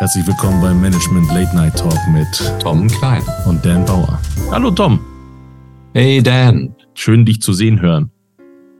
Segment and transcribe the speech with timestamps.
[0.00, 2.26] Herzlich willkommen beim Management Late Night Talk mit
[2.58, 4.18] Tom Klein und Dan Bauer.
[4.50, 4.98] Hallo Tom.
[5.92, 6.74] Hey Dan.
[6.94, 8.10] Schön dich zu sehen hören.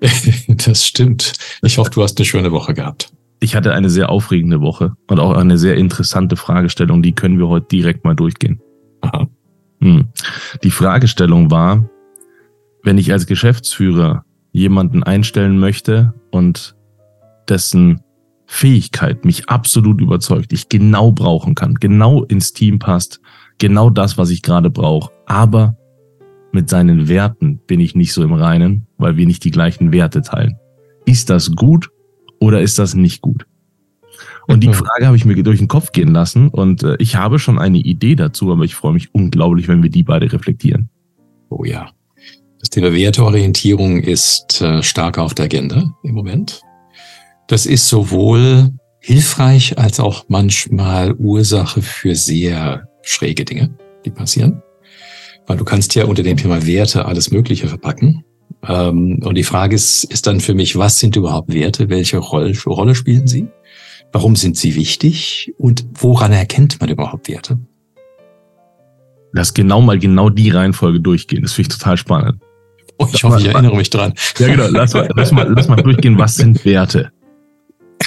[0.48, 1.34] das stimmt.
[1.60, 3.12] Ich hoffe, du hast eine schöne Woche gehabt.
[3.38, 7.48] Ich hatte eine sehr aufregende Woche und auch eine sehr interessante Fragestellung, die können wir
[7.48, 8.58] heute direkt mal durchgehen.
[9.02, 9.28] Aha.
[9.82, 10.08] Hm.
[10.64, 11.86] Die Fragestellung war,
[12.82, 16.76] wenn ich als Geschäftsführer jemanden einstellen möchte und
[17.46, 18.00] dessen
[18.52, 23.20] Fähigkeit mich absolut überzeugt, ich genau brauchen kann, genau ins Team passt,
[23.58, 25.12] genau das, was ich gerade brauche.
[25.24, 25.76] Aber
[26.50, 30.22] mit seinen Werten bin ich nicht so im Reinen, weil wir nicht die gleichen Werte
[30.22, 30.56] teilen.
[31.06, 31.90] Ist das gut
[32.40, 33.46] oder ist das nicht gut?
[34.48, 34.74] Und die mhm.
[34.74, 37.78] Frage habe ich mir durch den Kopf gehen lassen und äh, ich habe schon eine
[37.78, 40.90] Idee dazu, aber ich freue mich unglaublich, wenn wir die beide reflektieren.
[41.50, 41.88] Oh ja.
[42.58, 46.62] Das Thema Werteorientierung ist äh, stark auf der Agenda im Moment.
[47.50, 54.62] Das ist sowohl hilfreich als auch manchmal Ursache für sehr schräge Dinge, die passieren.
[55.48, 58.24] Weil du kannst ja unter dem Thema Werte alles Mögliche verpacken.
[58.68, 61.88] Ähm, und die Frage ist, ist dann für mich, was sind überhaupt Werte?
[61.88, 63.48] Welche Rolle, spielen sie?
[64.12, 65.52] Warum sind sie wichtig?
[65.58, 67.58] Und woran erkennt man überhaupt Werte?
[69.32, 71.42] Lass genau mal genau die Reihenfolge durchgehen.
[71.42, 72.40] Das finde ich total spannend.
[72.98, 74.14] Oh, ich hoffe, ich erinnere mich dran.
[74.38, 74.68] Ja, genau.
[74.68, 76.16] Lass mal, lass mal, lass mal durchgehen.
[76.16, 77.10] Was sind Werte?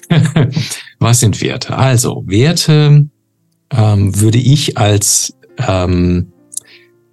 [1.00, 1.78] Was sind Werte?
[1.78, 3.10] Also, Werte
[3.72, 6.32] ähm, würde ich als ähm,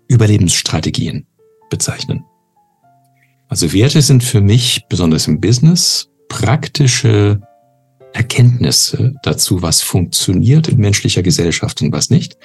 [0.09, 1.27] Überlebensstrategien
[1.71, 2.25] bezeichnen.
[3.49, 7.41] Also Werte sind für mich, besonders im Business, praktische
[8.13, 12.37] Erkenntnisse dazu, was funktioniert in menschlicher Gesellschaft und was nicht.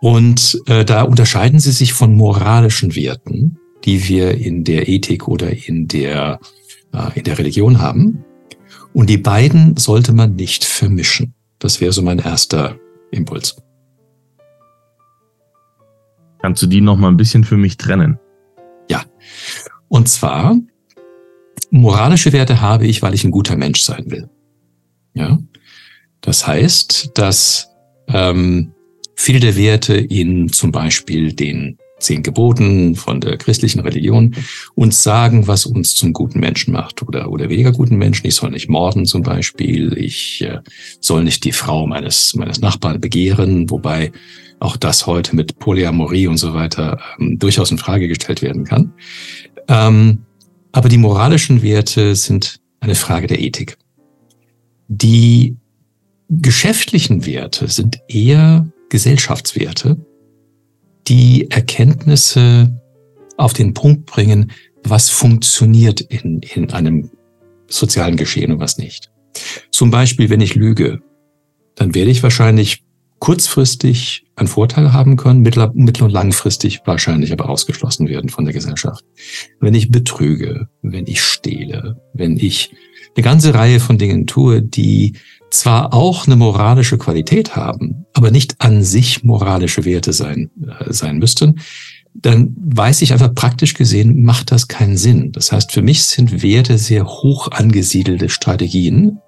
[0.00, 5.50] Und äh, da unterscheiden sie sich von moralischen Werten, die wir in der Ethik oder
[5.50, 6.38] in der,
[6.92, 8.24] äh, in der Religion haben.
[8.92, 11.34] Und die beiden sollte man nicht vermischen.
[11.58, 12.78] Das wäre so mein erster
[13.10, 13.56] Impuls.
[16.40, 18.18] Kannst du die noch mal ein bisschen für mich trennen?
[18.88, 19.04] Ja.
[19.88, 20.56] Und zwar,
[21.70, 24.28] moralische Werte habe ich, weil ich ein guter Mensch sein will.
[25.14, 25.38] Ja.
[26.20, 27.70] Das heißt, dass
[28.08, 28.72] ähm,
[29.16, 34.34] viele der Werte in zum Beispiel den zehn Geboten von der christlichen Religion
[34.74, 38.26] uns sagen, was uns zum guten Menschen macht oder, oder weniger guten Menschen.
[38.26, 39.96] Ich soll nicht morden zum Beispiel.
[39.98, 40.60] Ich äh,
[41.00, 44.12] soll nicht die Frau meines, meines Nachbarn begehren, wobei
[44.60, 48.92] auch das heute mit Polyamorie und so weiter ähm, durchaus in Frage gestellt werden kann.
[49.68, 50.24] Ähm,
[50.72, 53.76] aber die moralischen Werte sind eine Frage der Ethik.
[54.88, 55.56] Die
[56.28, 59.96] geschäftlichen Werte sind eher Gesellschaftswerte
[61.08, 62.80] die Erkenntnisse
[63.36, 64.52] auf den Punkt bringen,
[64.84, 67.10] was funktioniert in, in einem
[67.68, 69.10] sozialen Geschehen und was nicht.
[69.70, 71.00] Zum Beispiel, wenn ich lüge,
[71.74, 72.82] dann werde ich wahrscheinlich
[73.18, 78.54] kurzfristig einen Vorteil haben können, mittel, mittel- und langfristig wahrscheinlich aber ausgeschlossen werden von der
[78.54, 79.04] Gesellschaft.
[79.60, 82.70] Wenn ich betrüge, wenn ich stehle, wenn ich
[83.16, 85.14] eine ganze Reihe von Dingen tue, die
[85.50, 90.50] zwar auch eine moralische Qualität haben, aber nicht an sich moralische Werte sein,
[90.80, 91.60] äh, sein müssten,
[92.14, 95.32] dann weiß ich einfach praktisch gesehen, macht das keinen Sinn.
[95.32, 99.18] Das heißt, für mich sind Werte sehr hoch angesiedelte Strategien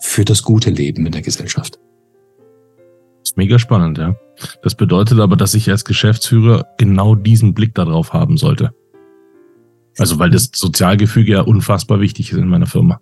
[0.00, 1.78] für das gute Leben in der Gesellschaft.
[3.20, 4.14] Das ist mega spannend, ja.
[4.62, 8.74] Das bedeutet aber, dass ich als Geschäftsführer genau diesen Blick darauf haben sollte.
[9.98, 13.00] Also, weil das Sozialgefüge ja unfassbar wichtig ist in meiner Firma.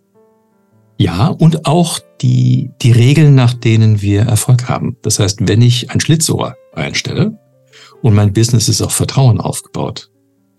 [0.96, 4.96] Ja, und auch die, die Regeln, nach denen wir Erfolg haben.
[5.02, 7.38] Das heißt, wenn ich ein Schlitzohr einstelle
[8.02, 10.10] und mein Business ist auf Vertrauen aufgebaut,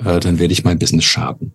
[0.03, 1.53] äh, dann werde ich mein Business schaden.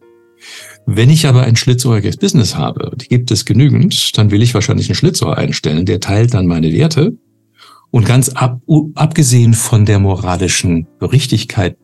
[0.87, 4.89] Wenn ich aber ein schlitzohriges Business habe, die gibt es genügend, dann will ich wahrscheinlich
[4.89, 7.17] einen Schlitzohr einstellen, der teilt dann meine Werte.
[7.91, 8.61] Und ganz ab,
[8.95, 11.77] abgesehen von der moralischen Richtigkeit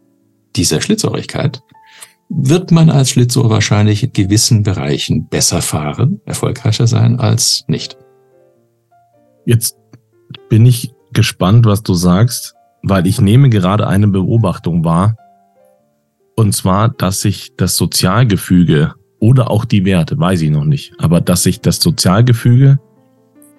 [0.55, 1.63] dieser Schlitzohrigkeit,
[2.29, 7.97] wird man als Schlitzohr wahrscheinlich in gewissen Bereichen besser fahren, erfolgreicher sein als nicht.
[9.45, 9.77] Jetzt
[10.49, 15.17] bin ich gespannt, was du sagst, weil ich nehme gerade eine Beobachtung wahr.
[16.35, 21.21] Und zwar, dass sich das Sozialgefüge oder auch die Werte, weiß ich noch nicht, aber
[21.21, 22.79] dass sich das Sozialgefüge,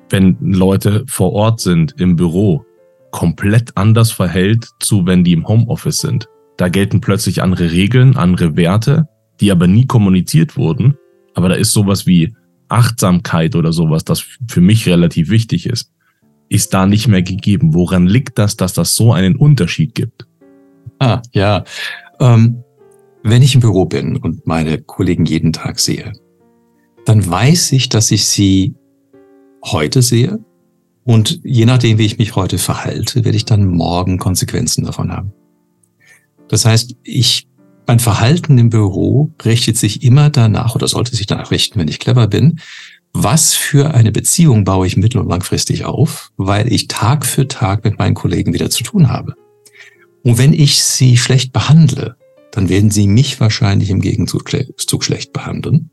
[0.09, 2.63] wenn Leute vor Ort sind im Büro,
[3.11, 6.27] komplett anders verhält zu, wenn die im Homeoffice sind.
[6.57, 9.07] Da gelten plötzlich andere Regeln, andere Werte,
[9.39, 10.97] die aber nie kommuniziert wurden.
[11.35, 12.35] Aber da ist sowas wie
[12.67, 15.91] Achtsamkeit oder sowas, das für mich relativ wichtig ist,
[16.49, 17.73] ist da nicht mehr gegeben.
[17.73, 20.25] Woran liegt das, dass das so einen Unterschied gibt?
[20.99, 21.63] Ah, ja.
[22.19, 22.63] Ähm,
[23.23, 26.13] wenn ich im Büro bin und meine Kollegen jeden Tag sehe,
[27.05, 28.75] dann weiß ich, dass ich sie
[29.63, 30.39] heute sehe
[31.03, 35.31] Und je nachdem, wie ich mich heute verhalte, werde ich dann morgen Konsequenzen davon haben.
[36.49, 37.47] Das heißt, ich,
[37.85, 41.99] mein Verhalten im Büro richtet sich immer danach oder sollte sich danach richten, wenn ich
[41.99, 42.59] clever bin.
[43.13, 47.83] Was für eine Beziehung baue ich mittel- und langfristig auf, weil ich Tag für Tag
[47.83, 49.33] mit meinen Kollegen wieder zu tun habe.
[50.23, 52.15] Und wenn ich sie schlecht behandle,
[52.51, 55.89] dann werden sie mich wahrscheinlich im Gegenzug schlecht behandeln.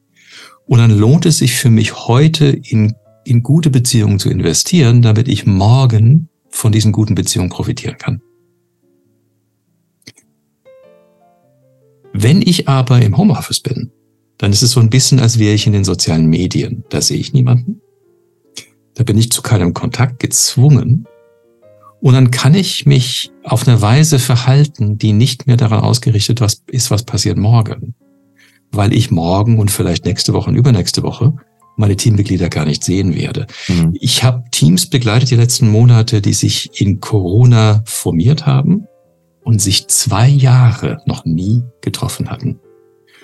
[0.67, 5.29] Und dann lohnt es sich für mich heute in in gute Beziehungen zu investieren, damit
[5.29, 8.21] ich morgen von diesen guten Beziehungen profitieren kann.
[12.17, 13.91] Wenn ich aber im Homeoffice bin,
[14.39, 16.85] dann ist es so ein bisschen, als wäre ich in den sozialen Medien.
[16.89, 17.81] Da sehe ich niemanden.
[18.95, 21.09] Da bin ich zu keinem Kontakt gezwungen.
[22.01, 26.91] Und dann kann ich mich auf eine Weise verhalten, die nicht mehr daran ausgerichtet ist,
[26.93, 27.97] was passiert morgen.
[28.71, 31.35] Weil ich morgen und vielleicht nächste Woche und übernächste Woche
[31.77, 33.49] meine Teammitglieder gar nicht sehen werde.
[33.67, 33.97] Mhm.
[34.01, 38.87] Ich habe Teams begleitet die letzten Monate, die sich in Corona formiert haben
[39.45, 42.59] und sich zwei Jahre noch nie getroffen hatten.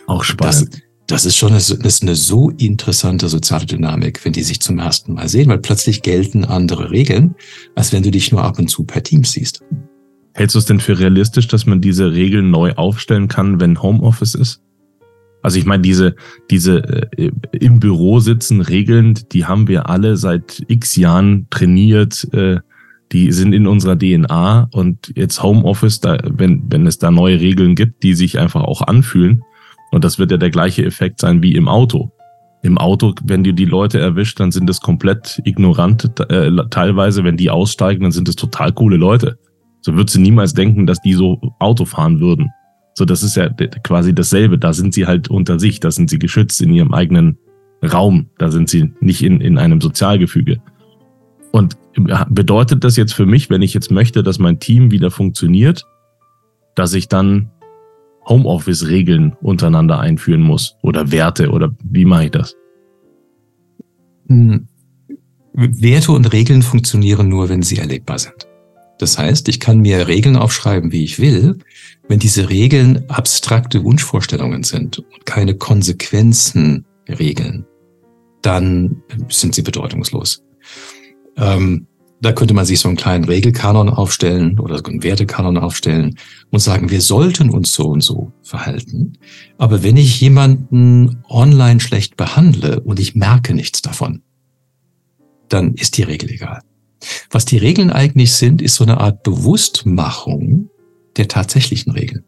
[0.07, 0.75] Auch spannend.
[0.75, 4.61] Das, das ist schon eine, das ist eine so interessante soziale Dynamik, wenn die sich
[4.61, 7.35] zum ersten Mal sehen, weil plötzlich gelten andere Regeln,
[7.75, 9.61] als wenn du dich nur ab und zu per Teams siehst.
[10.35, 14.35] Hältst du es denn für realistisch, dass man diese Regeln neu aufstellen kann, wenn Homeoffice
[14.35, 14.63] ist?
[15.43, 16.15] Also ich meine, diese,
[16.51, 22.59] diese äh, im Büro sitzen Regeln, die haben wir alle seit x Jahren trainiert, äh,
[23.12, 27.75] die sind in unserer DNA und jetzt Homeoffice, da, wenn, wenn es da neue Regeln
[27.75, 29.43] gibt, die sich einfach auch anfühlen,
[29.91, 32.12] und das wird ja der gleiche Effekt sein wie im Auto.
[32.62, 37.37] Im Auto, wenn du die Leute erwischt, dann sind es komplett ignorant, äh, teilweise, wenn
[37.37, 39.39] die aussteigen, dann sind es total coole Leute.
[39.81, 42.51] So würdest du niemals denken, dass die so Auto fahren würden.
[42.95, 43.49] So, das ist ja
[43.83, 44.59] quasi dasselbe.
[44.59, 47.39] Da sind sie halt unter sich, da sind sie geschützt in ihrem eigenen
[47.83, 50.61] Raum, da sind sie nicht in, in einem Sozialgefüge.
[51.52, 51.76] Und
[52.29, 55.85] bedeutet das jetzt für mich, wenn ich jetzt möchte, dass mein Team wieder funktioniert,
[56.75, 57.50] dass ich dann
[58.29, 62.55] Homeoffice-Regeln untereinander einführen muss oder Werte oder wie mache ich das?
[64.29, 64.69] Hm.
[65.52, 68.47] Werte und Regeln funktionieren nur, wenn sie erlebbar sind.
[68.99, 71.58] Das heißt, ich kann mir Regeln aufschreiben, wie ich will.
[72.06, 77.67] Wenn diese Regeln abstrakte Wunschvorstellungen sind und keine Konsequenzen regeln,
[78.43, 80.44] dann sind sie bedeutungslos.
[81.37, 81.87] Ähm,
[82.23, 86.19] da könnte man sich so einen kleinen Regelkanon aufstellen oder einen Wertekanon aufstellen
[86.50, 89.15] und sagen, wir sollten uns so und so verhalten.
[89.56, 94.23] Aber wenn ich jemanden online schlecht behandle und ich merke nichts davon,
[95.49, 96.61] dann ist die Regel egal.
[97.31, 100.69] Was die Regeln eigentlich sind, ist so eine Art Bewusstmachung
[101.17, 102.25] der tatsächlichen Regeln.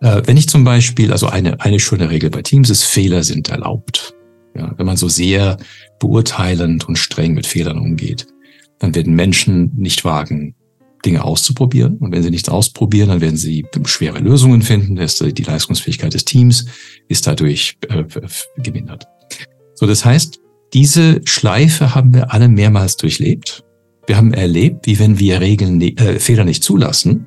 [0.00, 3.48] Äh, wenn ich zum Beispiel, also eine, eine schöne Regel bei Teams ist, Fehler sind
[3.48, 4.14] erlaubt.
[4.54, 5.56] Ja, wenn man so sehr
[5.98, 8.26] beurteilend und streng mit Fehlern umgeht,
[8.78, 10.54] dann werden Menschen nicht wagen,
[11.04, 11.98] Dinge auszuprobieren.
[11.98, 14.96] Und wenn sie nichts ausprobieren, dann werden sie schwere Lösungen finden.
[14.96, 16.66] Die Leistungsfähigkeit des Teams
[17.08, 18.04] ist dadurch äh,
[18.58, 19.06] gemindert.
[19.74, 20.40] So, das heißt,
[20.72, 23.64] diese Schleife haben wir alle mehrmals durchlebt.
[24.06, 27.26] Wir haben erlebt, wie wenn wir Regeln, äh, Fehler nicht zulassen,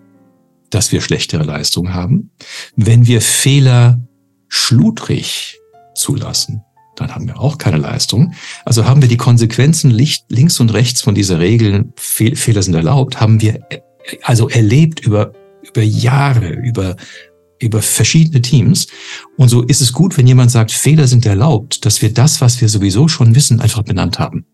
[0.69, 2.31] dass wir schlechtere Leistungen haben.
[2.75, 4.01] Wenn wir Fehler
[4.48, 5.57] schludrig
[5.95, 6.65] zulassen,
[6.95, 8.33] dann haben wir auch keine Leistung.
[8.65, 13.42] Also haben wir die Konsequenzen links und rechts von dieser Regel, Fehler sind erlaubt, haben
[13.42, 13.59] wir
[14.21, 15.33] also erlebt über,
[15.64, 16.95] über Jahre, über
[17.59, 18.87] über verschiedene Teams.
[19.37, 22.61] Und so ist es gut, wenn jemand sagt, Fehler sind erlaubt, dass wir das, was
[22.61, 24.45] wir sowieso schon wissen, einfach benannt haben.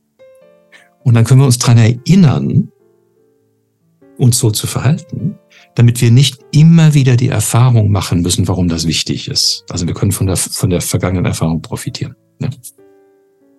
[1.03, 2.71] Und dann können wir uns dran erinnern,
[4.17, 5.35] uns so zu verhalten,
[5.73, 9.65] damit wir nicht immer wieder die Erfahrung machen müssen, warum das wichtig ist.
[9.69, 12.15] Also wir können von der, von der vergangenen Erfahrung profitieren.
[12.41, 12.49] Ja.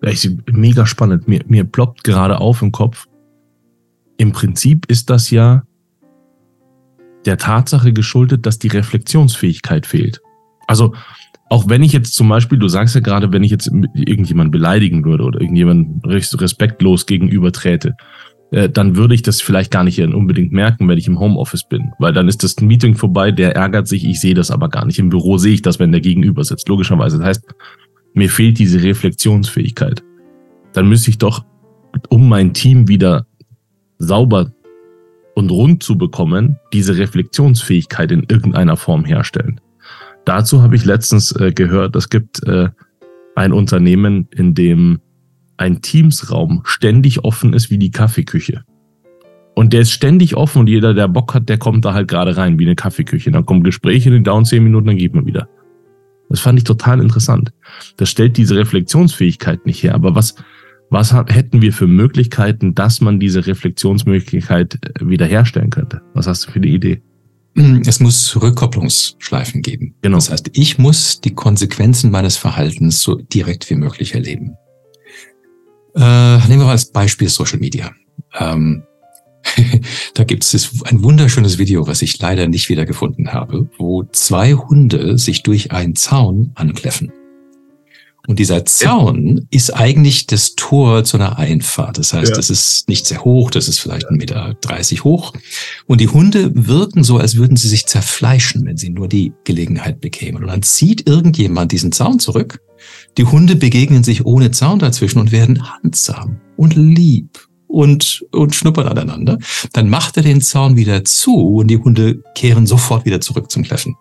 [0.09, 1.27] Ist mega spannend.
[1.27, 3.07] Mir, mir ploppt gerade auf im Kopf.
[4.17, 5.63] Im Prinzip ist das ja
[7.25, 10.21] der Tatsache geschuldet, dass die Reflexionsfähigkeit fehlt.
[10.67, 10.93] Also
[11.49, 15.05] auch wenn ich jetzt zum Beispiel, du sagst ja gerade, wenn ich jetzt irgendjemand beleidigen
[15.05, 17.95] würde oder irgendjemand respektlos gegenüber träte,
[18.51, 21.91] äh, dann würde ich das vielleicht gar nicht unbedingt merken, wenn ich im Homeoffice bin,
[21.99, 24.99] weil dann ist das Meeting vorbei, der ärgert sich, ich sehe das aber gar nicht.
[24.99, 27.17] Im Büro sehe ich das, wenn der gegenüber sitzt, logischerweise.
[27.17, 27.55] Das heißt,
[28.13, 30.03] mir fehlt diese Reflexionsfähigkeit.
[30.73, 31.45] Dann müsste ich doch,
[32.09, 33.25] um mein Team wieder
[33.97, 34.51] sauber
[35.35, 39.59] und rund zu bekommen, diese Reflexionsfähigkeit in irgendeiner Form herstellen.
[40.25, 42.69] Dazu habe ich letztens äh, gehört, es gibt äh,
[43.35, 44.99] ein Unternehmen, in dem
[45.57, 48.63] ein Teamsraum ständig offen ist wie die Kaffeeküche.
[49.55, 52.37] Und der ist ständig offen und jeder, der Bock hat, der kommt da halt gerade
[52.37, 53.31] rein wie eine Kaffeeküche.
[53.31, 55.47] Dann kommen Gespräche, in den dauern zehn Minuten, dann geht man wieder.
[56.29, 57.51] Das fand ich total interessant.
[57.97, 59.93] Das stellt diese Reflexionsfähigkeit nicht her.
[59.93, 60.35] Aber was,
[60.89, 66.01] Was hätten wir für Möglichkeiten, dass man diese Reflexionsmöglichkeit äh, wiederherstellen könnte?
[66.13, 67.01] Was hast du für die Idee?
[67.85, 69.95] Es muss Rückkopplungsschleifen geben.
[70.01, 70.17] Genau.
[70.17, 74.55] Das heißt, ich muss die Konsequenzen meines Verhaltens so direkt wie möglich erleben.
[75.95, 77.91] Äh, nehmen wir mal als Beispiel Social Media.
[78.39, 78.83] Ähm,
[80.13, 85.17] da gibt es ein wunderschönes Video, was ich leider nicht wiedergefunden habe, wo zwei Hunde
[85.17, 87.11] sich durch einen Zaun ankläffen.
[88.25, 91.97] Und dieser Zaun ist eigentlich das Tor zu einer Einfahrt.
[91.97, 92.35] Das heißt, ja.
[92.37, 95.33] das ist nicht sehr hoch, das ist vielleicht ein Meter dreißig hoch.
[95.87, 99.99] Und die Hunde wirken so, als würden sie sich zerfleischen, wenn sie nur die Gelegenheit
[99.99, 100.41] bekämen.
[100.41, 102.61] Und dann zieht irgendjemand diesen Zaun zurück.
[103.17, 108.87] Die Hunde begegnen sich ohne Zaun dazwischen und werden handsam und lieb und, und schnuppern
[108.87, 109.39] aneinander.
[109.73, 113.63] Dann macht er den Zaun wieder zu und die Hunde kehren sofort wieder zurück zum
[113.63, 113.95] Kläffen.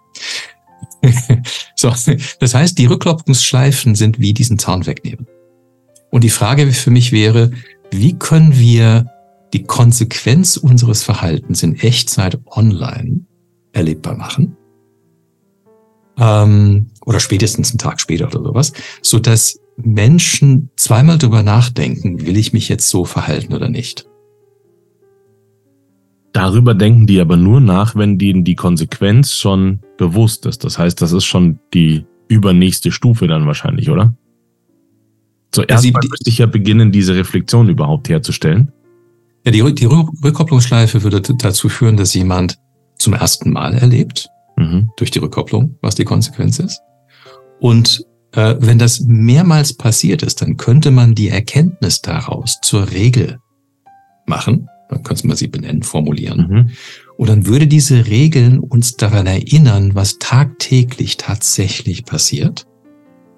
[1.75, 1.91] so,
[2.39, 5.27] das heißt, die Rückklopfungsschleifen sind wie diesen Zaun wegnehmen.
[6.11, 7.51] Und die Frage für mich wäre,
[7.91, 9.11] wie können wir
[9.55, 13.25] die Konsequenz unseres Verhaltens in Echtzeit online
[13.73, 14.55] erlebbar machen?
[16.19, 22.37] Ähm, oder spätestens einen Tag später oder sowas, so dass Menschen zweimal drüber nachdenken, will
[22.37, 24.07] ich mich jetzt so verhalten oder nicht.
[26.33, 30.65] Darüber denken die aber nur nach, wenn denen die Konsequenz schon bewusst ist.
[30.65, 34.17] Das heißt, das ist schon die übernächste Stufe dann wahrscheinlich, oder?
[35.51, 38.73] Zuerst ja, müsste ich ja beginnen, diese Reflexion überhaupt herzustellen.
[39.45, 42.59] Ja, die, die Rückkopplungsschleife würde dazu führen, dass jemand
[42.97, 44.91] zum ersten Mal erlebt, mhm.
[44.97, 46.81] durch die Rückkopplung, was die Konsequenz ist.
[47.61, 53.39] Und äh, wenn das mehrmals passiert ist, dann könnte man die Erkenntnis daraus zur Regel
[54.27, 56.47] machen dann könnte man sie benennen, formulieren.
[56.49, 56.71] Mhm.
[57.17, 62.67] Und dann würde diese Regeln uns daran erinnern, was tagtäglich tatsächlich passiert,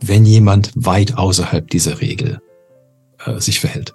[0.00, 2.40] wenn jemand weit außerhalb dieser Regel
[3.24, 3.94] äh, sich verhält.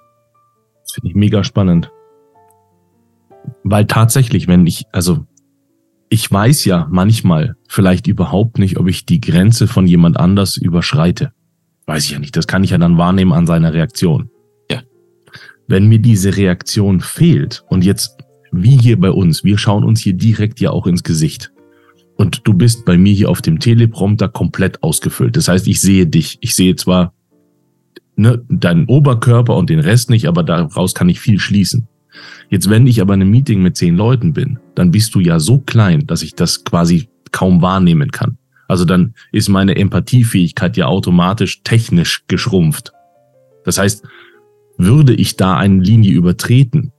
[0.82, 1.90] Das finde ich mega spannend.
[3.62, 5.26] Weil tatsächlich, wenn ich, also
[6.10, 11.32] ich weiß ja manchmal vielleicht überhaupt nicht, ob ich die Grenze von jemand anders überschreite.
[11.86, 12.36] Weiß ich ja nicht.
[12.36, 14.28] Das kann ich ja dann wahrnehmen an seiner Reaktion.
[15.70, 18.18] Wenn mir diese Reaktion fehlt und jetzt
[18.50, 21.52] wie hier bei uns, wir schauen uns hier direkt ja auch ins Gesicht.
[22.16, 25.36] Und du bist bei mir hier auf dem Teleprompter komplett ausgefüllt.
[25.36, 26.38] Das heißt, ich sehe dich.
[26.40, 27.14] Ich sehe zwar
[28.16, 31.86] ne, deinen Oberkörper und den Rest nicht, aber daraus kann ich viel schließen.
[32.48, 35.38] Jetzt, wenn ich aber in einem Meeting mit zehn Leuten bin, dann bist du ja
[35.38, 38.38] so klein, dass ich das quasi kaum wahrnehmen kann.
[38.68, 42.92] Also dann ist meine Empathiefähigkeit ja automatisch technisch geschrumpft.
[43.64, 44.04] Das heißt,
[44.78, 46.92] würde ich da eine Linie übertreten,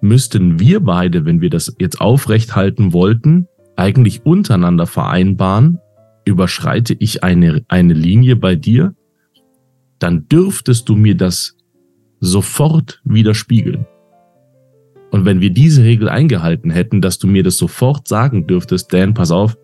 [0.00, 5.78] müssten wir beide, wenn wir das jetzt aufrecht halten wollten, eigentlich untereinander vereinbaren,
[6.24, 8.94] überschreite ich eine, eine Linie bei dir,
[9.98, 11.56] dann dürftest du mir das
[12.20, 13.86] sofort widerspiegeln.
[15.12, 19.12] Und wenn wir diese Regel eingehalten hätten, dass du mir das sofort sagen dürftest, Dan,
[19.12, 19.56] pass auf,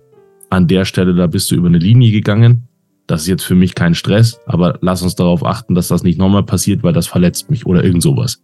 [0.51, 2.69] an der Stelle, da bist du über eine Linie gegangen,
[3.07, 6.19] das ist jetzt für mich kein Stress, aber lass uns darauf achten, dass das nicht
[6.19, 8.43] nochmal passiert, weil das verletzt mich oder irgend sowas.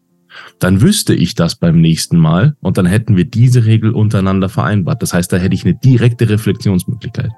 [0.59, 5.03] Dann wüsste ich das beim nächsten Mal und dann hätten wir diese Regel untereinander vereinbart.
[5.03, 7.31] Das heißt, da hätte ich eine direkte Reflexionsmöglichkeit.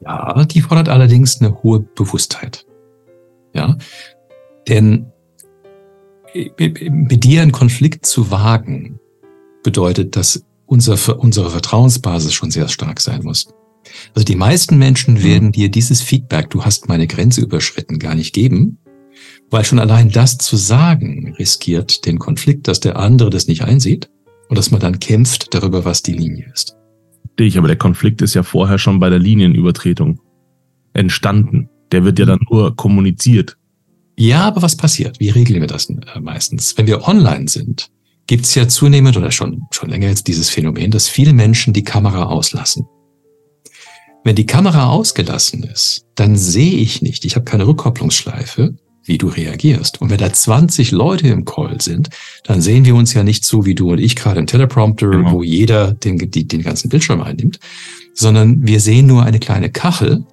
[0.00, 2.64] Ja, die fordert allerdings eine hohe Bewusstheit.
[3.52, 3.76] Ja,
[4.68, 5.11] denn
[6.34, 8.98] mit dir einen Konflikt zu wagen,
[9.62, 13.48] bedeutet, dass unser, unsere Vertrauensbasis schon sehr stark sein muss.
[14.14, 15.24] Also die meisten Menschen mhm.
[15.24, 18.78] werden dir dieses Feedback, du hast meine Grenze überschritten, gar nicht geben,
[19.50, 24.08] weil schon allein das zu sagen riskiert den Konflikt, dass der andere das nicht einsieht
[24.48, 26.76] und dass man dann kämpft darüber, was die Linie ist.
[27.38, 30.20] Dich, aber der Konflikt ist ja vorher schon bei der Linienübertretung
[30.92, 31.68] entstanden.
[31.90, 33.56] Der wird ja dann nur kommuniziert.
[34.16, 35.20] Ja, aber was passiert?
[35.20, 36.76] Wie regeln wir das äh, meistens?
[36.76, 37.88] Wenn wir online sind,
[38.26, 41.84] gibt es ja zunehmend oder schon, schon länger jetzt dieses Phänomen, dass viele Menschen die
[41.84, 42.86] Kamera auslassen.
[44.24, 49.26] Wenn die Kamera ausgelassen ist, dann sehe ich nicht, ich habe keine Rückkopplungsschleife, wie du
[49.26, 50.00] reagierst.
[50.00, 52.08] Und wenn da 20 Leute im Call sind,
[52.44, 55.32] dann sehen wir uns ja nicht so wie du und ich gerade im Teleprompter, genau.
[55.32, 57.58] wo jeder den, die, den ganzen Bildschirm einnimmt,
[58.14, 60.24] sondern wir sehen nur eine kleine Kachel.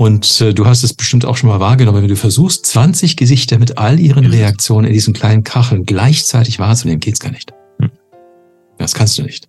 [0.00, 3.58] Und äh, du hast es bestimmt auch schon mal wahrgenommen, wenn du versuchst, 20 Gesichter
[3.58, 7.52] mit all ihren Reaktionen in diesen kleinen Kacheln gleichzeitig wahrzunehmen, geht's gar nicht.
[7.80, 7.90] Hm.
[8.78, 9.46] Das kannst du nicht.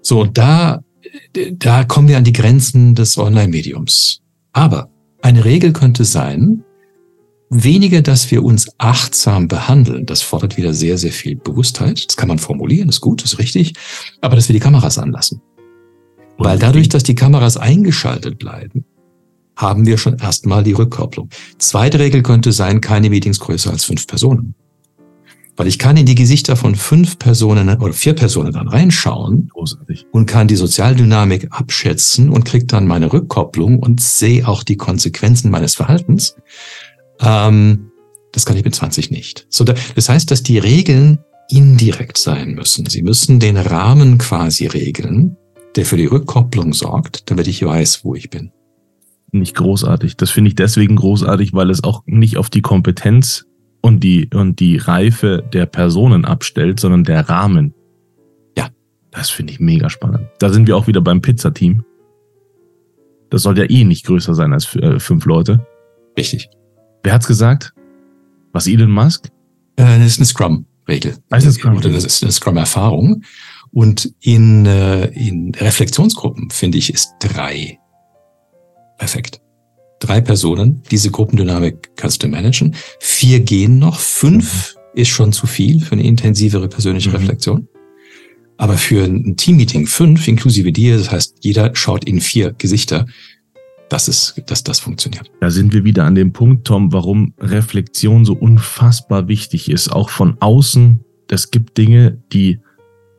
[0.00, 0.82] So, und da
[1.52, 4.22] da kommen wir an die Grenzen des Online-Mediums.
[4.54, 4.88] Aber
[5.20, 6.64] eine Regel könnte sein,
[7.50, 10.06] weniger, dass wir uns achtsam behandeln.
[10.06, 12.08] Das fordert wieder sehr, sehr viel Bewusstheit.
[12.08, 13.74] Das kann man formulieren, ist gut, ist richtig.
[14.22, 15.42] Aber dass wir die Kameras anlassen.
[16.38, 18.84] Weil dadurch, dass die Kameras eingeschaltet bleiben,
[19.56, 21.28] haben wir schon erstmal die Rückkopplung.
[21.58, 24.54] Zweite Regel könnte sein, keine Meetings größer als fünf Personen.
[25.56, 30.06] Weil ich kann in die Gesichter von fünf Personen oder vier Personen dann reinschauen Großartig.
[30.10, 35.52] und kann die Sozialdynamik abschätzen und kriege dann meine Rückkopplung und sehe auch die Konsequenzen
[35.52, 36.36] meines Verhaltens.
[37.20, 37.92] Ähm,
[38.32, 39.46] das kann ich mit 20 nicht.
[39.48, 42.86] So, das heißt, dass die Regeln indirekt sein müssen.
[42.86, 45.36] Sie müssen den Rahmen quasi regeln,
[45.76, 48.52] der für die Rückkopplung sorgt, damit ich weiß, wo ich bin.
[49.32, 50.16] Nicht großartig.
[50.16, 53.46] Das finde ich deswegen großartig, weil es auch nicht auf die Kompetenz
[53.80, 57.74] und die, und die Reife der Personen abstellt, sondern der Rahmen.
[58.56, 58.68] Ja.
[59.10, 60.28] Das finde ich mega spannend.
[60.38, 61.84] Da sind wir auch wieder beim Pizza-Team.
[63.30, 65.66] Das soll ja eh nicht größer sein als äh, fünf Leute.
[66.16, 66.48] Richtig.
[67.02, 67.72] Wer hat's gesagt?
[68.52, 69.26] Was Elon Musk?
[69.76, 71.16] Äh, das ist eine Scrum-Regel.
[71.28, 73.24] Das ist, Scrum das ist eine Scrum-Erfahrung.
[73.74, 77.78] Und in, äh, in Reflexionsgruppen, finde ich, ist drei
[78.98, 79.40] perfekt.
[79.98, 82.76] Drei Personen, diese Gruppendynamik kannst du managen.
[83.00, 85.00] Vier gehen noch, fünf mhm.
[85.00, 87.16] ist schon zu viel für eine intensivere persönliche mhm.
[87.16, 87.68] Reflexion.
[88.56, 93.06] Aber für ein Teammeeting fünf, inklusive dir, das heißt, jeder schaut in vier Gesichter,
[93.88, 95.32] dass es, dass das funktioniert.
[95.40, 99.88] Da sind wir wieder an dem Punkt, Tom, warum Reflexion so unfassbar wichtig ist.
[99.88, 101.00] Auch von außen.
[101.28, 102.60] Es gibt Dinge, die,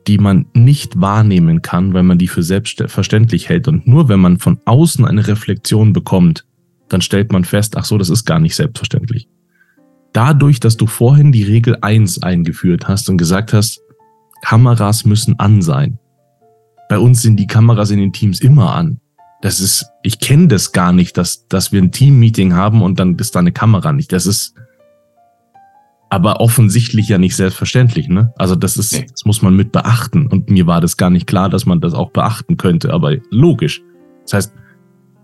[0.08, 3.68] die man nicht wahrnehmen kann, weil man die für selbstverständlich hält.
[3.68, 6.46] Und nur wenn man von außen eine Reflexion bekommt,
[6.90, 9.28] dann stellt man fest, ach so, das ist gar nicht selbstverständlich.
[10.14, 13.82] Dadurch, dass du vorhin die Regel eins eingeführt hast und gesagt hast,
[14.42, 15.98] Kameras müssen an sein.
[16.88, 19.00] Bei uns sind die Kameras in den Teams immer an.
[19.42, 23.16] Das ist, ich kenne das gar nicht, dass, dass wir ein Team-Meeting haben und dann
[23.16, 24.12] ist da eine Kamera nicht.
[24.12, 24.56] Das ist
[26.16, 28.32] aber offensichtlich ja nicht selbstverständlich, ne?
[28.38, 29.06] Also das ist, nee.
[29.12, 30.28] das muss man mit beachten.
[30.28, 33.84] Und mir war das gar nicht klar, dass man das auch beachten könnte, aber logisch.
[34.24, 34.54] Das heißt,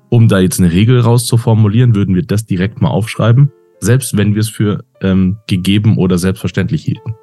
[0.10, 4.42] um da jetzt eine Regel rauszuformulieren, würden wir das direkt mal aufschreiben, selbst wenn wir
[4.42, 7.16] es für ähm, gegeben oder selbstverständlich hielten.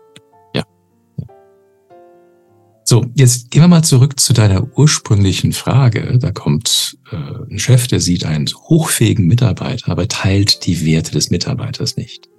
[2.85, 6.17] So, jetzt gehen wir mal zurück zu deiner ursprünglichen Frage.
[6.19, 7.17] Da kommt äh,
[7.51, 12.31] ein Chef, der sieht einen hochfähigen Mitarbeiter, aber teilt die Werte des Mitarbeiters nicht.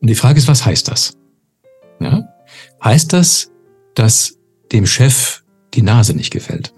[0.00, 1.16] Und die Frage ist, was heißt das?
[2.00, 2.28] Ja?
[2.82, 3.50] Heißt das,
[3.94, 4.38] dass
[4.72, 5.42] dem Chef
[5.74, 6.72] die Nase nicht gefällt?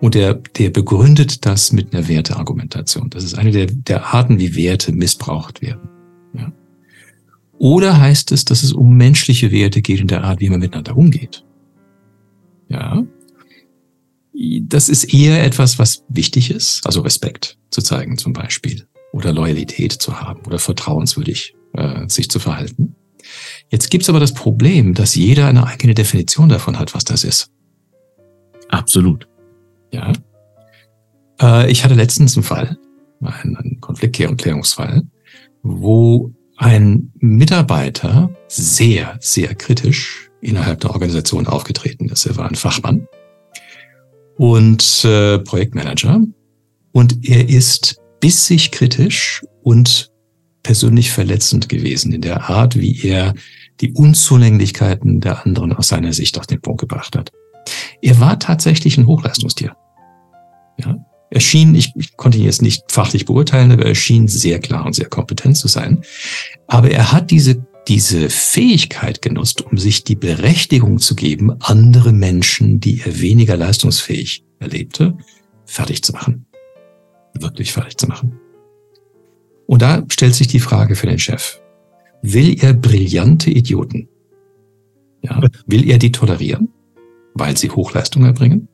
[0.00, 3.08] Und der, der begründet das mit einer Werteargumentation.
[3.10, 5.88] Das ist eine der, der Arten, wie Werte missbraucht werden.
[6.34, 6.52] Ja?
[7.58, 10.96] Oder heißt es, dass es um menschliche Werte geht in der Art, wie man miteinander
[10.96, 11.44] umgeht?
[12.68, 13.04] Ja.
[14.62, 19.92] Das ist eher etwas, was wichtig ist, also Respekt zu zeigen zum Beispiel oder Loyalität
[19.92, 22.94] zu haben oder vertrauenswürdig äh, sich zu verhalten.
[23.70, 27.50] Jetzt gibt's aber das Problem, dass jeder eine eigene Definition davon hat, was das ist.
[28.68, 29.28] Absolut.
[29.92, 30.12] Ja.
[31.40, 32.78] Äh, ich hatte letztens einen Fall,
[33.20, 35.02] einen, einen Konfliktklärungsfall,
[35.62, 42.26] wo ein Mitarbeiter sehr, sehr kritisch innerhalb der Organisation aufgetreten ist.
[42.26, 43.06] Er war ein Fachmann
[44.36, 46.20] und äh, Projektmanager
[46.92, 50.11] und er ist bissig kritisch und
[50.62, 53.34] persönlich verletzend gewesen in der Art, wie er
[53.80, 57.32] die Unzulänglichkeiten der anderen aus seiner Sicht auf den Punkt gebracht hat.
[58.00, 59.74] Er war tatsächlich ein Hochleistungstier.
[60.78, 60.96] Ja,
[61.30, 64.84] er schien, ich, ich konnte ihn jetzt nicht fachlich beurteilen, aber er schien sehr klar
[64.84, 66.02] und sehr kompetent zu sein.
[66.66, 72.80] Aber er hat diese, diese Fähigkeit genutzt, um sich die Berechtigung zu geben, andere Menschen,
[72.80, 75.16] die er weniger leistungsfähig erlebte,
[75.64, 76.44] fertig zu machen.
[77.32, 78.38] Wirklich fertig zu machen.
[79.72, 81.58] Und da stellt sich die Frage für den Chef.
[82.20, 84.06] Will er brillante Idioten?
[85.22, 86.68] Ja, will er die tolerieren,
[87.32, 88.68] weil sie Hochleistung erbringen?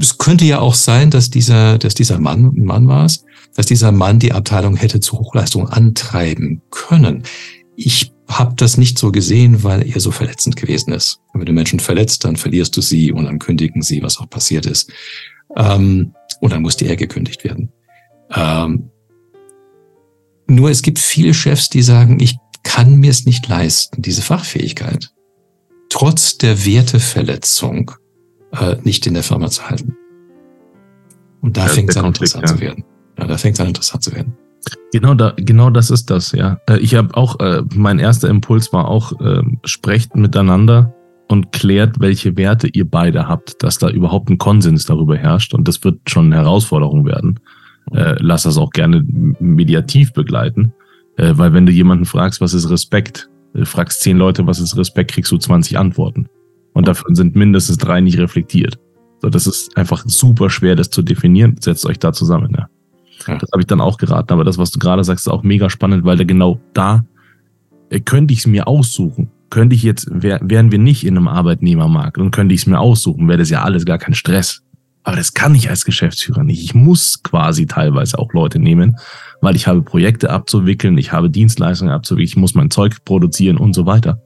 [0.00, 3.24] es könnte ja auch sein, dass dieser, dass dieser Mann, Mann war es,
[3.56, 7.24] dass dieser Mann die Abteilung hätte zu Hochleistung antreiben können.
[7.74, 11.18] Ich habe das nicht so gesehen, weil er so verletzend gewesen ist.
[11.34, 14.66] Wenn du Menschen verletzt, dann verlierst du sie und dann kündigen sie, was auch passiert
[14.66, 14.92] ist.
[15.56, 17.72] Ähm, und dann muss die Ehe gekündigt werden.
[18.32, 18.89] Ähm,
[20.50, 25.12] nur es gibt viele Chefs, die sagen, ich kann mir es nicht leisten, diese Fachfähigkeit,
[25.88, 27.92] trotz der Werteverletzung
[28.52, 29.96] äh, nicht in der Firma zu halten.
[31.40, 32.54] Und da ja, fängt es an interessant ja.
[32.54, 32.84] zu werden.
[33.18, 34.36] Ja, da fängt es an interessant zu werden.
[34.92, 36.58] Genau, da, genau das ist das, ja.
[36.68, 40.94] Äh, ich habe auch, äh, mein erster Impuls war auch, äh, sprecht miteinander
[41.28, 45.54] und klärt, welche Werte ihr beide habt, dass da überhaupt ein Konsens darüber herrscht.
[45.54, 47.38] Und das wird schon eine Herausforderung werden.
[47.94, 49.04] Äh, lass das auch gerne
[49.40, 50.72] mediativ begleiten.
[51.16, 54.76] Äh, weil wenn du jemanden fragst, was ist Respekt, äh, fragst zehn Leute, was ist
[54.76, 56.28] Respekt, kriegst du 20 Antworten.
[56.72, 58.78] Und davon sind mindestens drei nicht reflektiert.
[59.20, 61.56] So, das ist einfach super schwer, das zu definieren.
[61.60, 62.54] Setzt euch da zusammen.
[62.56, 62.68] Ja.
[63.26, 63.38] ja.
[63.38, 64.32] Das habe ich dann auch geraten.
[64.32, 67.04] Aber das, was du gerade sagst, ist auch mega spannend, weil da genau da
[67.90, 69.30] äh, könnte ich es mir aussuchen.
[69.50, 72.78] Könnte ich jetzt, wär, wären wir nicht in einem Arbeitnehmermarkt und könnte ich es mir
[72.78, 74.62] aussuchen, wäre das ja alles gar kein Stress.
[75.02, 76.62] Aber das kann ich als Geschäftsführer nicht.
[76.62, 78.96] Ich muss quasi teilweise auch Leute nehmen,
[79.40, 83.74] weil ich habe Projekte abzuwickeln, ich habe Dienstleistungen abzuwickeln, ich muss mein Zeug produzieren und
[83.74, 84.22] so weiter.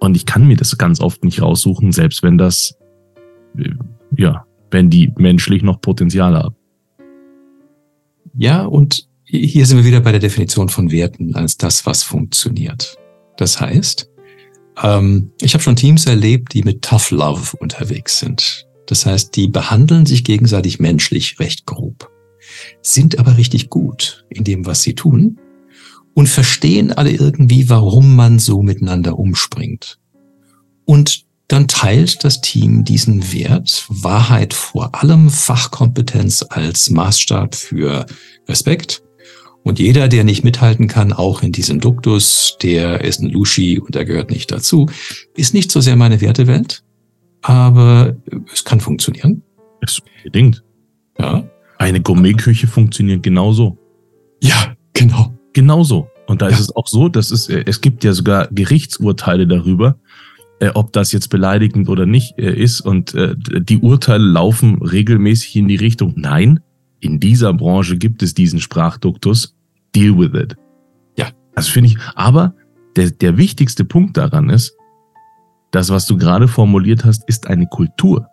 [0.00, 2.74] Und ich kann mir das ganz oft nicht raussuchen, selbst wenn das,
[4.16, 6.56] ja, wenn die menschlich noch Potenzial haben.
[8.36, 12.96] Ja, und hier sind wir wieder bei der Definition von Werten als das, was funktioniert.
[13.36, 14.10] Das heißt,
[14.82, 18.66] ähm, ich habe schon Teams erlebt, die mit Tough Love unterwegs sind.
[18.86, 22.10] Das heißt, die behandeln sich gegenseitig menschlich recht grob,
[22.82, 25.38] sind aber richtig gut in dem, was sie tun
[26.14, 29.98] und verstehen alle irgendwie, warum man so miteinander umspringt.
[30.84, 38.06] Und dann teilt das Team diesen Wert Wahrheit vor allem Fachkompetenz als Maßstab für
[38.48, 39.02] Respekt.
[39.62, 43.94] Und jeder, der nicht mithalten kann, auch in diesem Duktus, der ist ein Lushi und
[43.94, 44.90] der gehört nicht dazu,
[45.36, 46.83] ist nicht so sehr meine Wertewelt,
[47.44, 48.16] aber
[48.50, 49.42] es kann funktionieren.
[49.82, 50.64] Es bedingt.
[51.18, 51.44] Ja.
[51.76, 53.76] Eine Gourmetküche funktioniert genauso.
[54.42, 55.34] Ja, genau.
[55.52, 56.08] Genauso.
[56.26, 56.54] Und da ja.
[56.54, 59.98] ist es auch so, dass es, es gibt ja sogar Gerichtsurteile darüber,
[60.58, 62.80] äh, ob das jetzt beleidigend oder nicht äh, ist.
[62.80, 66.60] Und äh, die Urteile laufen regelmäßig in die Richtung, nein,
[67.00, 69.54] in dieser Branche gibt es diesen Sprachduktus,
[69.94, 70.56] deal with it.
[71.18, 71.28] Ja.
[71.54, 72.54] Also finde ich, aber
[72.96, 74.74] der, der wichtigste Punkt daran ist,
[75.74, 78.28] das, was du gerade formuliert hast, ist eine Kultur.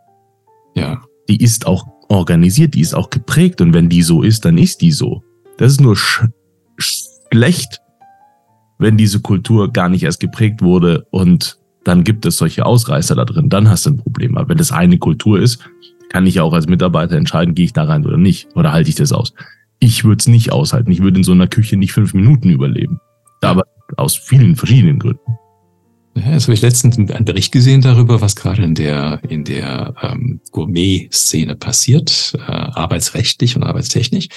[0.76, 1.02] Ja.
[1.30, 4.82] Die ist auch organisiert, die ist auch geprägt und wenn die so ist, dann ist
[4.82, 5.24] die so.
[5.58, 6.26] Das ist nur sch
[6.78, 7.80] schlecht,
[8.80, 13.26] wenn diese Kultur gar nicht erst geprägt wurde und dann gibt es solche Ausreißer da
[13.26, 14.38] drin, dann hast du ein Problem.
[14.38, 15.60] Aber wenn das eine Kultur ist,
[16.10, 18.90] kann ich ja auch als Mitarbeiter entscheiden, gehe ich da rein oder nicht oder halte
[18.90, 19.34] ich das aus.
[19.80, 20.92] Ich würde es nicht aushalten.
[20.92, 23.00] Ich würde in so einer Küche nicht fünf Minuten überleben.
[23.42, 23.64] Aber
[23.98, 25.38] aus vielen verschiedenen Gründen.
[26.14, 29.96] Ja, jetzt habe ich letztens einen Bericht gesehen darüber, was gerade in der, in der
[30.02, 34.28] ähm, Gourmet-Szene passiert, äh, arbeitsrechtlich und arbeitstechnisch.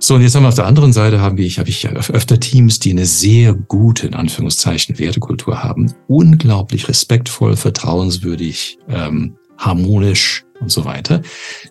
[0.00, 2.38] So, und jetzt haben wir auf der anderen Seite haben wir, ich habe ich öfter
[2.38, 5.92] Teams, die eine sehr gute, in Anführungszeichen, Wertekultur haben.
[6.06, 11.22] Unglaublich respektvoll, vertrauenswürdig, ähm, harmonisch und so weiter,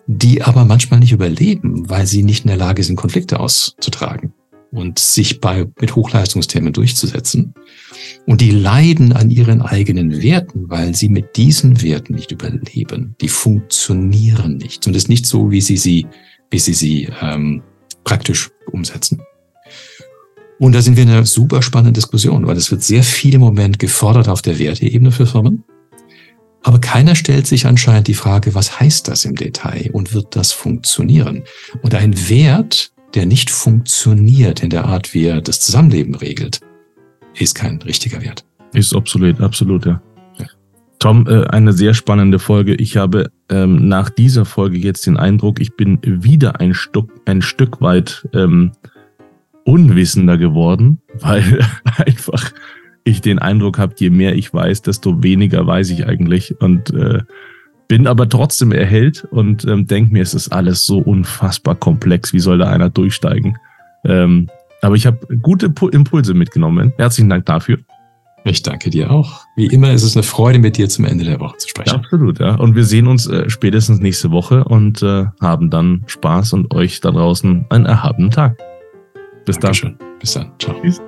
[0.06, 4.34] die aber manchmal nicht überleben, weil sie nicht in der Lage sind, Konflikte auszutragen
[4.70, 7.54] und sich bei, mit Hochleistungsthemen durchzusetzen.
[8.26, 13.14] Und die leiden an ihren eigenen Werten, weil sie mit diesen Werten nicht überleben.
[13.20, 14.86] Die funktionieren nicht.
[14.86, 16.06] Und ist nicht so, wie sie sie,
[16.50, 17.62] wie sie sie ähm,
[18.04, 19.22] praktisch umsetzen.
[20.58, 23.40] Und da sind wir in einer super spannenden Diskussion, weil es wird sehr viel im
[23.40, 25.64] Moment gefordert auf der Werteebene für Firmen.
[26.62, 30.52] Aber keiner stellt sich anscheinend die Frage, was heißt das im Detail und wird das
[30.52, 31.44] funktionieren?
[31.82, 36.60] Und ein Wert der nicht funktioniert in der Art, wie er das Zusammenleben regelt,
[37.34, 38.44] ist kein richtiger Wert.
[38.72, 40.02] Ist obsolet, absolut, ja.
[40.38, 40.46] ja.
[40.98, 42.74] Tom, äh, eine sehr spannende Folge.
[42.74, 47.40] Ich habe ähm, nach dieser Folge jetzt den Eindruck, ich bin wieder ein Stück, ein
[47.40, 48.72] Stück weit ähm,
[49.64, 51.60] unwissender geworden, weil
[51.96, 52.52] einfach
[53.04, 56.60] ich den Eindruck habe, je mehr ich weiß, desto weniger weiß ich eigentlich.
[56.60, 57.22] Und äh,
[57.88, 62.32] bin aber trotzdem erhellt und ähm, denke mir, es ist alles so unfassbar komplex.
[62.32, 63.56] Wie soll da einer durchsteigen?
[64.04, 64.48] Ähm,
[64.82, 66.92] aber ich habe gute Impulse mitgenommen.
[66.98, 67.78] Herzlichen Dank dafür.
[68.44, 69.44] Ich danke dir auch.
[69.56, 71.90] Wie immer ist es eine Freude, mit dir zum Ende der Woche zu sprechen.
[71.90, 72.54] Ja, absolut, ja.
[72.54, 77.00] Und wir sehen uns äh, spätestens nächste Woche und äh, haben dann Spaß und euch
[77.00, 78.56] da draußen einen erhabenen Tag.
[79.44, 79.96] Bis Dankeschön.
[79.98, 80.18] dann.
[80.20, 80.52] Bis dann.
[80.58, 80.80] Ciao.
[80.80, 81.00] Tschüss.